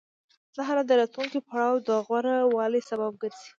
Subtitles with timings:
[0.55, 3.49] دا حالت د راتلونکي پړاو د غوره والي سبب ګرځي